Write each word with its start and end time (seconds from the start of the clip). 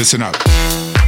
Listen 0.00 0.22
up. 0.22 0.99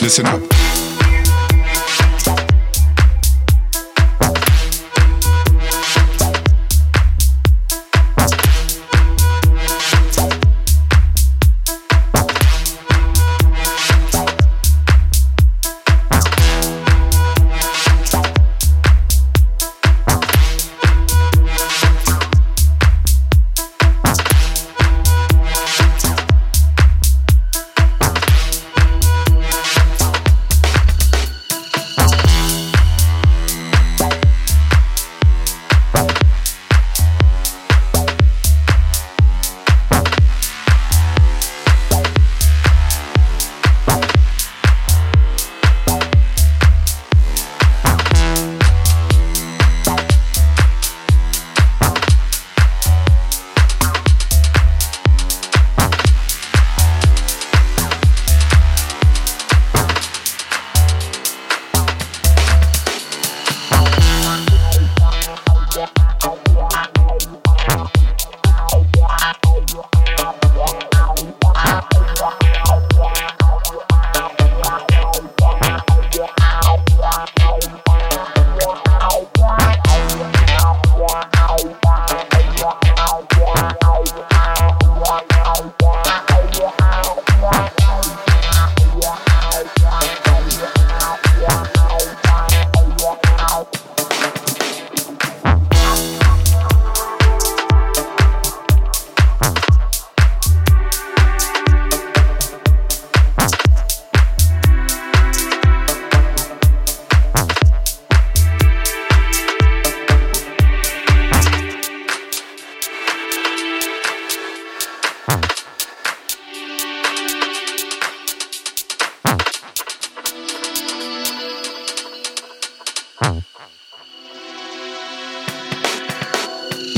Listen 0.00 0.26
up. 0.26 0.57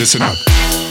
Listen 0.00 0.22
up. 0.22 0.89